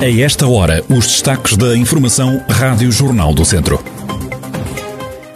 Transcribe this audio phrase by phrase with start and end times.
[0.00, 3.84] A esta hora, os destaques da Informação Rádio Jornal do Centro.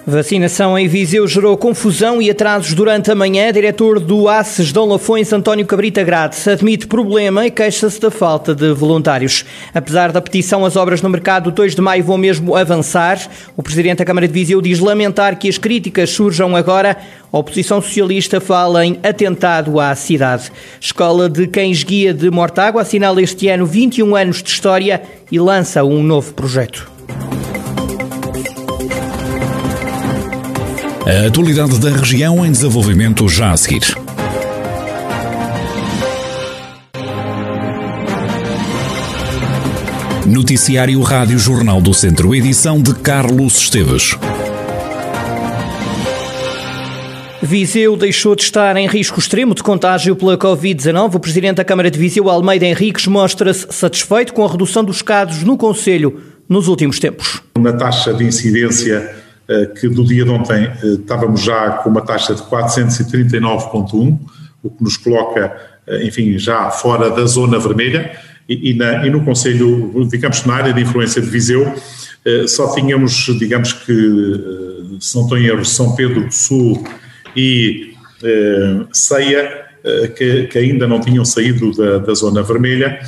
[0.06, 3.50] Vacinação em Viseu gerou confusão e atrasos durante a manhã.
[3.50, 8.70] Diretor do ACES Dom Lafões, António Cabrita Grades, admite problema e queixa-se da falta de
[8.74, 9.46] voluntários.
[9.72, 13.18] Apesar da petição, as obras no mercado 2 de maio vão mesmo avançar.
[13.56, 16.98] O Presidente da Câmara de Viseu diz lamentar que as críticas surjam agora.
[17.32, 20.52] A oposição socialista fala em atentado à cidade.
[20.78, 25.00] Escola de Cães Guia de Mortágua assinala este ano 21 anos de história
[25.32, 26.93] e lança um novo projeto.
[31.06, 33.82] A atualidade da região em desenvolvimento já a seguir.
[40.26, 44.16] Noticiário Rádio Jornal do Centro, edição de Carlos Esteves.
[47.42, 51.16] Viseu deixou de estar em risco extremo de contágio pela Covid-19.
[51.16, 55.42] O Presidente da Câmara de Viseu, Almeida Henriques, mostra-se satisfeito com a redução dos casos
[55.42, 57.42] no Conselho nos últimos tempos.
[57.58, 59.22] Na taxa de incidência
[59.78, 64.18] que do dia de ontem eh, estávamos já com uma taxa de 439,1,
[64.62, 65.54] o que nos coloca,
[65.86, 70.54] eh, enfim, já fora da zona vermelha, e, e, na, e no Conselho, digamos na
[70.54, 71.74] área de influência de Viseu,
[72.46, 73.92] só tínhamos, digamos que,
[74.98, 76.82] se não estou em erro, São Pedro do Sul
[77.36, 77.94] e
[78.92, 79.66] Ceia,
[80.16, 82.98] que, que, ainda não tinham saído da, da zona vermelha,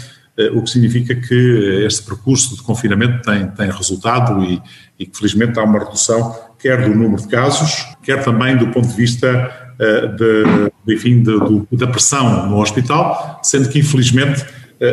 [0.53, 4.61] o que significa que este percurso de confinamento tem, tem resultado e,
[4.99, 8.89] e que felizmente há uma redução quer do número de casos, quer também do ponto
[8.89, 14.45] de vista uh, de, enfim, de, de, da pressão no hospital, sendo que infelizmente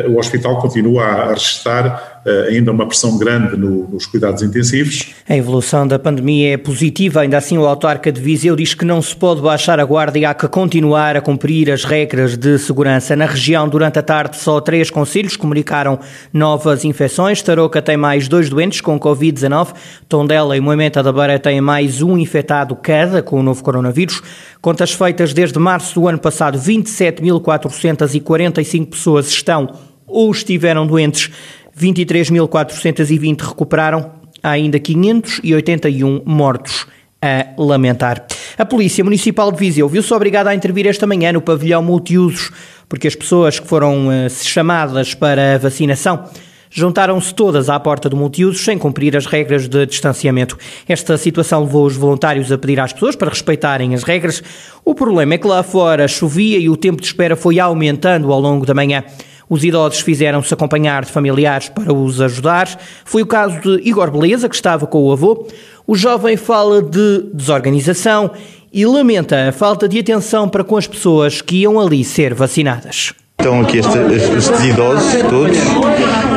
[0.08, 2.13] o hospital continua a, registrar eh,
[2.48, 5.14] ainda uma pressão grande no, nos cuidados intensivos.
[5.28, 9.02] A evolução da pandemia é positiva, ainda assim o autarca de Viseu diz que não
[9.02, 13.14] se pode baixar a guarda e há que continuar a cumprir as regras de segurança.
[13.14, 15.98] Na região, durante a tarde, só três conselhos comunicaram
[16.32, 17.42] novas infecções.
[17.42, 19.74] Tarouca tem mais dois doentes com Covid-19.
[20.08, 24.22] Tondela e Moimenta da Beira têm mais um infectado cada com o novo coronavírus.
[24.60, 29.74] Contas feitas desde março do ano passado, 27.445 pessoas estão
[30.06, 31.30] ou estiveram doentes
[31.78, 34.12] 23.420 recuperaram,
[34.42, 36.86] há ainda 581 mortos
[37.20, 38.26] a lamentar.
[38.58, 42.52] A Polícia Municipal de Viseu viu-se obrigada a intervir esta manhã no pavilhão multiusos,
[42.88, 46.28] porque as pessoas que foram uh, chamadas para a vacinação
[46.74, 50.58] juntaram-se todas à porta do multiusos sem cumprir as regras de distanciamento.
[50.88, 54.42] Esta situação levou os voluntários a pedir às pessoas para respeitarem as regras.
[54.84, 58.40] O problema é que lá fora chovia e o tempo de espera foi aumentando ao
[58.40, 59.04] longo da manhã.
[59.48, 62.68] Os idosos fizeram-se acompanhar de familiares para os ajudar.
[63.04, 65.46] Foi o caso de Igor Beleza, que estava com o avô.
[65.86, 68.30] O jovem fala de desorganização
[68.72, 73.14] e lamenta a falta de atenção para com as pessoas que iam ali ser vacinadas.
[73.44, 75.58] Estão aqui estes, idosos todos,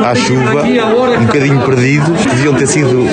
[0.04, 0.62] à chuva,
[1.18, 3.06] um bocadinho perdidos, deviam ter sido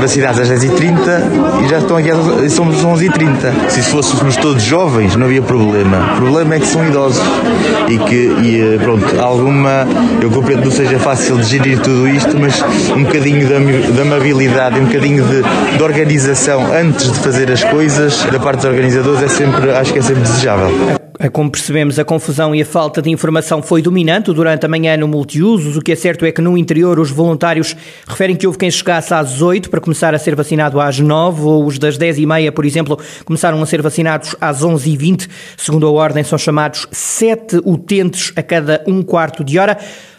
[0.00, 3.68] vacinados às 10h30 e já estão aqui, às, somos 11h30.
[3.68, 6.14] Se fôssemos todos jovens, não havia problema.
[6.14, 7.22] O problema é que são idosos
[7.88, 9.86] e que, e, eh, pronto, alguma,
[10.20, 12.60] eu compreendo que não seja fácil de gerir tudo isto, mas
[12.96, 18.24] um bocadinho de, de amabilidade, um bocadinho de, de organização antes de fazer as coisas,
[18.24, 21.05] da parte dos organizadores, é sempre, acho que é sempre desejável.
[21.18, 24.98] É como percebemos, a confusão e a falta de informação foi dominante durante a manhã
[24.98, 25.74] no multiusos.
[25.74, 27.74] O que é certo é que no interior os voluntários
[28.06, 31.64] referem que houve quem chegasse às 8 para começar a ser vacinado às 9, ou
[31.64, 35.28] os das 10 e meia, por exemplo, começaram a ser vacinados às 11 e 20.
[35.56, 39.78] Segundo a ordem, são chamados 7 utentes a cada um quarto de hora.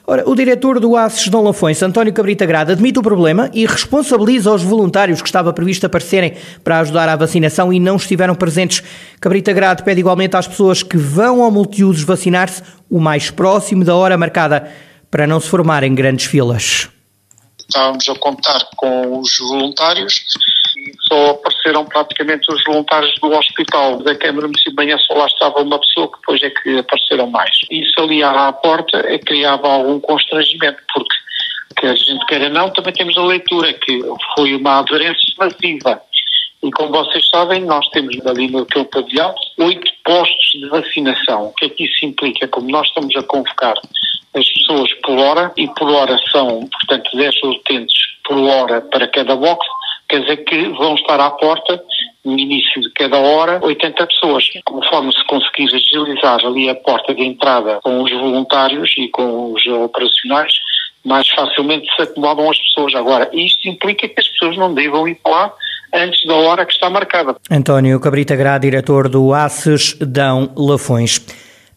[0.09, 4.53] Ora, o diretor do ACES Dom Lafões, António Cabrita Grada, admite o problema e responsabiliza
[4.53, 8.81] os voluntários que estava previsto aparecerem para ajudar à vacinação e não estiveram presentes.
[9.19, 13.97] Cabrita Grada pede igualmente às pessoas que vão ao multiusos vacinar-se o mais próximo da
[13.97, 14.71] hora marcada
[15.11, 16.87] para não se formarem grandes filas.
[17.59, 20.23] Estávamos a contar com os voluntários
[21.07, 25.79] só apareceram praticamente os voluntários do hospital da Câmara Municipal de só lá estava uma
[25.79, 27.51] pessoa que depois é que apareceram mais.
[27.69, 31.15] Isso ali à porta é, criava algum constrangimento, porque
[31.79, 34.01] que a gente queira não, também temos a leitura, que
[34.35, 36.01] foi uma aderência massiva.
[36.63, 41.47] E como vocês sabem, nós temos ali no teu pavilhão oito postos de vacinação.
[41.47, 42.47] O que é que isso implica?
[42.47, 43.75] Como nós estamos a convocar
[44.33, 49.35] as pessoas por hora, e por hora são, portanto, 10 utentes por hora para cada
[49.35, 49.65] box,
[50.09, 51.81] quer dizer que vão estar à porta,
[52.23, 54.49] no início de cada hora, 80 pessoas.
[54.65, 59.65] Conforme se conseguir agilizar ali a porta de entrada com os voluntários e com os
[59.65, 60.53] operacionais,
[61.05, 62.95] mais facilmente se acomodam as pessoas.
[62.95, 65.53] Agora, isto implica que as pessoas não devam ir para lá
[65.93, 67.35] antes da hora que está marcada.
[67.49, 71.19] António Cabrita Gra, diretor do ACES Dão Lafões.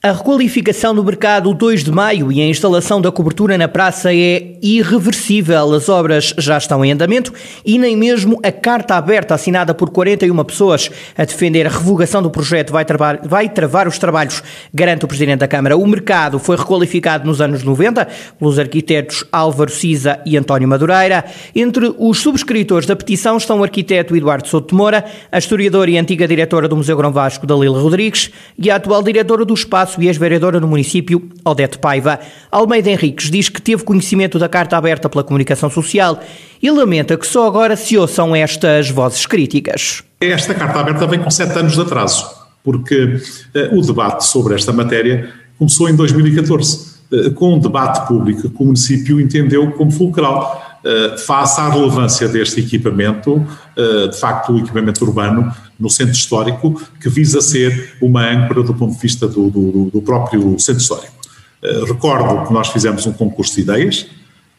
[0.03, 4.57] A requalificação do mercado 2 de maio e a instalação da cobertura na praça é
[4.63, 5.75] irreversível.
[5.75, 7.35] As obras já estão em andamento
[7.67, 12.31] e nem mesmo a carta aberta assinada por 41 pessoas a defender a revogação do
[12.31, 14.43] projeto vai travar, vai travar os trabalhos,
[14.73, 15.77] garante o Presidente da Câmara.
[15.77, 18.09] O mercado foi requalificado nos anos 90
[18.39, 21.27] pelos arquitetos Álvaro Siza e António Madureira.
[21.55, 26.27] Entre os subscritores da petição estão o arquiteto Eduardo Souto Moura, a historiadora e antiga
[26.27, 30.07] diretora do Museu Grão Vasco, Dalila Rodrigues, e a atual diretora do Espaço Passo e
[30.07, 32.21] ex-vereadora no município, Odete Paiva.
[32.53, 36.21] Almeida Henriques diz que teve conhecimento da carta aberta pela comunicação social
[36.63, 40.05] e lamenta que só agora se ouçam estas vozes críticas.
[40.21, 42.25] Esta carta aberta vem com sete anos de atraso,
[42.63, 46.77] porque uh, o debate sobre esta matéria começou em 2014,
[47.11, 50.79] uh, eh, com um debate público que o município entendeu como fulcral.
[50.85, 53.45] Uh, face à relevância deste equipamento,
[54.11, 58.95] de facto, o equipamento urbano no centro histórico, que visa ser uma âncora do ponto
[58.95, 61.15] de vista do, do, do próprio centro histórico.
[61.63, 64.07] Uh, recordo que nós fizemos um concurso de ideias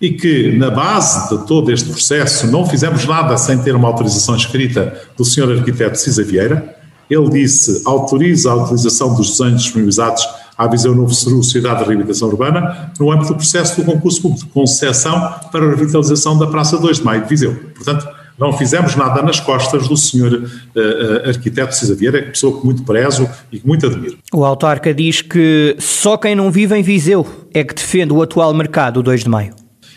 [0.02, 4.36] e que, na base de todo este processo, não fizemos nada sem ter uma autorização
[4.36, 5.60] escrita do Sr.
[5.60, 6.76] Arquiteto Cisa Vieira.
[7.08, 10.28] Ele disse: autoriza a utilização dos desenhos disponibilizados
[10.58, 14.46] à Visão Novo Ceru, Sociedade de Reabilitação Urbana, no âmbito do processo do concurso público
[14.46, 17.56] de concessão para a revitalização da Praça 2 de Maio de Viseu.
[17.76, 18.08] Portanto,
[18.42, 22.82] não fizemos nada nas costas do senhor uh, arquiteto Cisa Vieira, é pessoa que muito
[22.82, 24.18] prezo e que muito admiro.
[24.34, 28.52] O autarca diz que só quem não vive em Viseu é que defende o atual
[28.52, 29.54] mercado 2 de maio.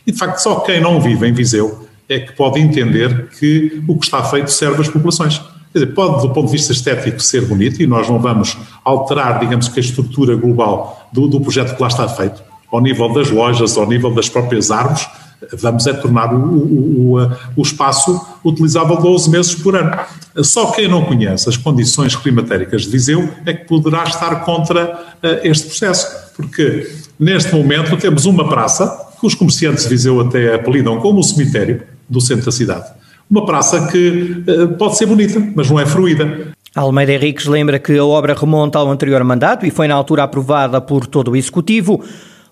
[0.07, 3.99] E de facto, só quem não vive em Viseu é que pode entender que o
[3.99, 5.39] que está feito serve às populações.
[5.73, 9.41] Quer dizer, pode, do ponto de vista estético, ser bonito e nós não vamos alterar,
[9.41, 13.31] digamos que, a estrutura global do, do projeto que lá está feito, ao nível das
[13.31, 15.09] lojas, ao nível das próprias árvores,
[15.53, 19.97] vamos é tornar o, o, o, o, espaço utilizável 12 meses por ano.
[20.43, 25.27] Só quem não conhece as condições climatéricas de Viseu é que poderá estar contra uh,
[25.43, 26.07] este processo,
[26.37, 28.87] porque neste momento temos uma praça
[29.21, 32.87] que os comerciantes de Viseu até apelidam como o cemitério do centro da cidade.
[33.31, 36.55] Uma praça que uh, pode ser bonita, mas não é fruída.
[36.75, 40.81] Almeida Henriques lembra que a obra remonta ao anterior mandato e foi na altura aprovada
[40.81, 42.03] por todo o Executivo.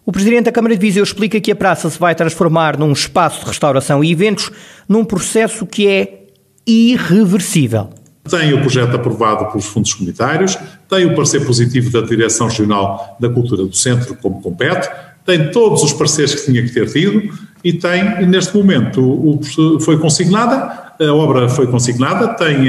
[0.05, 3.41] O Presidente da Câmara de Viseu explica que a praça se vai transformar num espaço
[3.41, 4.51] de restauração e eventos,
[4.89, 6.25] num processo que é
[6.67, 7.91] irreversível.
[8.29, 10.59] Tem o projeto aprovado pelos fundos comunitários,
[10.89, 14.89] tem o parecer positivo da Direção Regional da Cultura do Centro, como compete,
[15.25, 17.33] tem todos os parceiros que tinha que ter tido
[17.63, 19.41] e tem, neste momento, o,
[19.81, 22.65] foi consignada, a obra foi consignada, tem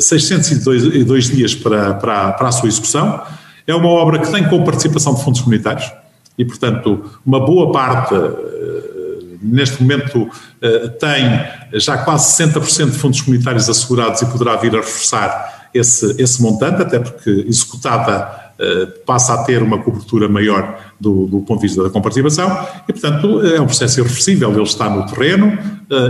[0.00, 3.20] 602 eh, dias para, para, para a sua execução.
[3.66, 5.90] É uma obra que tem com participação de fundos comunitários,
[6.38, 10.28] e, portanto, uma boa parte, eh, neste momento,
[10.60, 16.20] eh, tem já quase 60% de fundos comunitários assegurados e poderá vir a reforçar esse,
[16.20, 21.60] esse montante, até porque executada eh, passa a ter uma cobertura maior do, do, ponto
[21.60, 24.50] de vista da comparticipação e, portanto, é um processo irreversível.
[24.50, 25.56] Ele está no terreno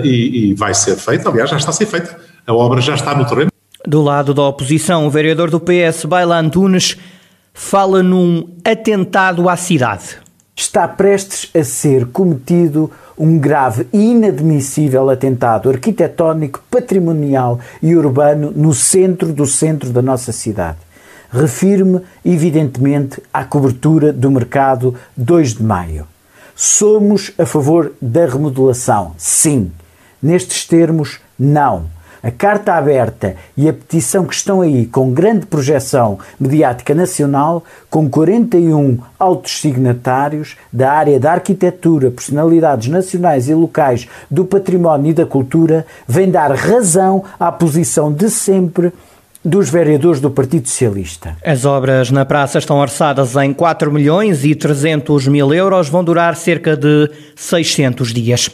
[0.02, 2.14] e, e vai ser feito, aliás, já está a ser feito.
[2.46, 3.50] A obra já está no terreno.
[3.86, 6.96] Do lado da oposição, o vereador do PS, Bailan Tunes,
[7.54, 10.18] fala num atentado à cidade.
[10.56, 18.74] Está prestes a ser cometido um grave e inadmissível atentado arquitetónico, patrimonial e urbano no
[18.74, 20.78] centro do centro da nossa cidade.
[21.30, 26.06] Refiro-me, evidentemente, à cobertura do mercado 2 de maio.
[26.56, 29.72] Somos a favor da remodelação, sim.
[30.22, 31.93] Nestes termos, não
[32.24, 38.08] a carta aberta e a petição que estão aí com grande projeção mediática nacional, com
[38.08, 45.26] 41 altos signatários da área da arquitetura, personalidades nacionais e locais do património e da
[45.26, 48.90] cultura, vem dar razão à posição de sempre
[49.44, 51.36] dos vereadores do Partido Socialista.
[51.44, 56.34] As obras na praça estão orçadas em 4 milhões e 300 mil euros, vão durar
[56.34, 58.50] cerca de 600 dias.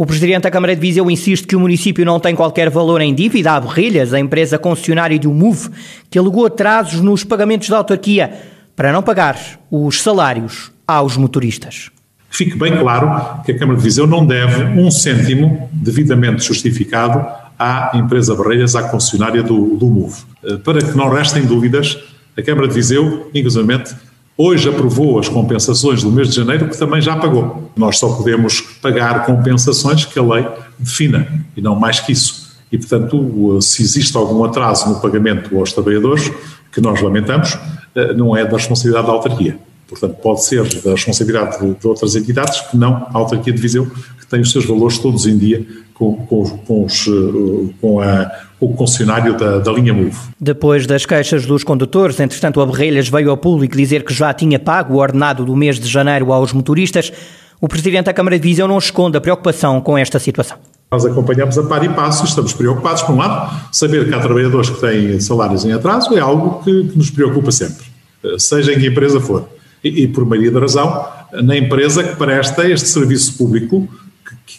[0.00, 3.14] O presidente da Câmara de Viseu insiste que o município não tem qualquer valor em
[3.14, 5.68] dívida à Berrilhas, a empresa concessionária do MUV,
[6.08, 8.32] que alegou atrasos nos pagamentos da autarquia
[8.74, 9.38] para não pagar
[9.70, 11.90] os salários aos motoristas.
[12.30, 17.22] Fique bem claro que a Câmara de Viseu não deve um cêntimo devidamente justificado
[17.58, 20.22] à empresa Barreiras, à concessionária do, do MUV.
[20.42, 21.98] Eh, para que não restem dúvidas,
[22.38, 23.94] a Câmara de Viseu, inclusivamente,
[24.42, 27.70] Hoje aprovou as compensações do mês de janeiro, que também já pagou.
[27.76, 32.50] Nós só podemos pagar compensações que a lei defina, e não mais que isso.
[32.72, 36.32] E, portanto, se existe algum atraso no pagamento aos trabalhadores,
[36.72, 37.58] que nós lamentamos,
[37.94, 39.58] eh, não é da responsabilidade da autarquia.
[39.86, 43.92] Portanto, pode ser da responsabilidade de outras entidades, que não a autarquia de Viseu,
[44.30, 48.72] têm os seus valores todos em dia com, com, com, os, eh, com a, o
[48.72, 50.16] concessionário da, da, linha MOVE.
[50.40, 54.58] Depois das queixas dos condutores, entretanto, a Berrelhas veio ao público dizer que já tinha
[54.58, 57.12] pago o ordenado do mês de janeiro aos motoristas.
[57.60, 60.56] O Presidente da Câmara de Viseu não esconde a preocupação com esta situação.
[60.90, 64.20] Nós acompanhamos a par e passo e estamos preocupados, por um lado, saber que há
[64.20, 67.84] trabalhadores que têm salários em atraso é algo que, que nos preocupa sempre,
[68.24, 69.46] eh, seja em que empresa for.
[69.84, 73.88] E, e por maioria da razão, na empresa que presta este serviço público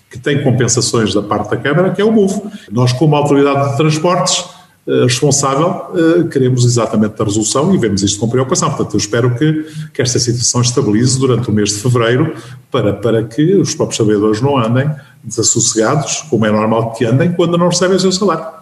[0.09, 2.41] que tem compensações da parte da Câmara, que é o MUF.
[2.71, 4.45] Nós, como Autoridade de Transportes,
[4.87, 8.69] eh, responsável, eh, queremos exatamente a resolução e vemos isto com preocupação.
[8.69, 12.35] Portanto, eu espero que, que esta situação estabilize durante o mês de fevereiro
[12.71, 14.89] para, para que os próprios trabalhadores não andem
[15.23, 18.60] desassossegados, como é normal que andem, quando não recebem o seu salário.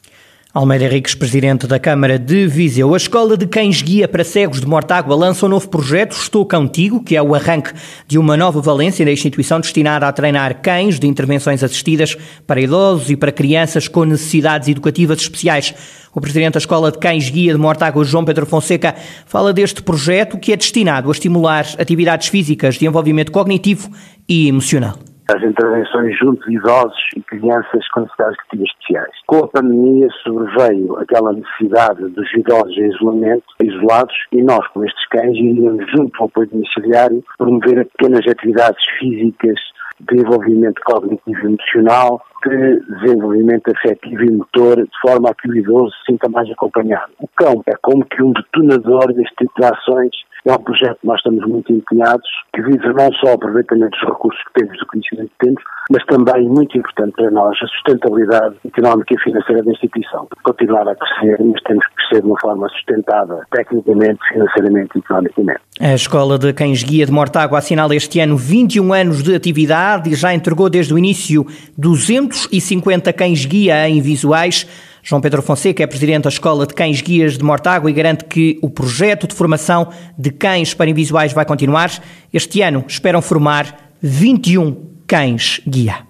[0.51, 2.95] Almeida Henriques, presidente da Câmara de Viseu.
[2.95, 7.03] A Escola de Cães Guia para Cegos de Mortágua lança um novo projeto, Estou Contigo,
[7.03, 7.71] que é o arranque
[8.07, 13.11] de uma nova valência da instituição destinada a treinar cães de intervenções assistidas para idosos
[13.11, 15.71] e para crianças com necessidades educativas especiais.
[16.15, 18.95] O presidente da Escola de Cães Guia de Mortágua, João Pedro Fonseca,
[19.27, 23.91] fala deste projeto que é destinado a estimular atividades físicas de envolvimento cognitivo
[24.27, 24.97] e emocional
[25.35, 29.13] as intervenções junto de idosos e crianças com necessidades educativas especiais.
[29.27, 35.07] Com a pandemia sobreveio aquela necessidade dos idosos em isolamento, isolados, e nós, com estes
[35.09, 39.59] cães, iríamos junto ao apoio domiciliário promover pequenas atividades físicas
[39.99, 45.55] de desenvolvimento cognitivo e emocional, de desenvolvimento afetivo e motor, de forma a que o
[45.55, 47.11] idoso se sinta mais acompanhado.
[47.19, 50.15] O cão é como que um detonador deste tipo de ações
[50.45, 54.09] é um projeto que nós estamos muito empenhados, que visa não só o aproveitamento dos
[54.09, 58.55] recursos que temos, do conhecimento que temos, mas também, muito importante para nós, a sustentabilidade
[58.65, 60.27] económica e financeira da instituição.
[60.43, 65.59] Continuar a crescer, mas temos que crescer de uma forma sustentada, tecnicamente, financeiramente e economicamente.
[65.79, 70.15] A Escola de Cães Guia de Mortágua assinala este ano 21 anos de atividade e
[70.15, 71.45] já entregou desde o início
[71.77, 74.67] 250 cães guia em visuais
[75.01, 78.59] João Pedro Fonseca é presidente da Escola de Cães Guias de Mortágua e garante que
[78.61, 81.91] o projeto de formação de cães para invisuais vai continuar.
[82.33, 84.75] Este ano esperam formar 21
[85.07, 86.08] cães guia.